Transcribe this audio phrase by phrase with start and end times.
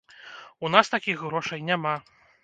[0.65, 1.91] У нас такіх грошай няма.